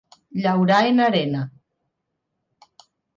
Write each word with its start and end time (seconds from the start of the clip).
Llaurar 0.43 0.79
en 0.93 1.01
arena. 1.07 1.43